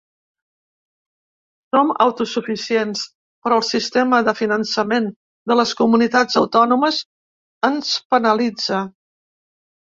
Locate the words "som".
1.75-1.91